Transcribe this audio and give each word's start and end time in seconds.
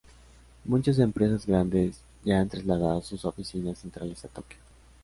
Muchas 0.65 0.97
empresas 0.97 1.45
grandes 1.45 2.01
ya 2.25 2.39
han 2.39 2.49
trasladado 2.49 3.01
sus 3.03 3.23
oficinas 3.23 3.77
centrales 3.77 4.25
a 4.25 4.29
Tokio. 4.29 4.57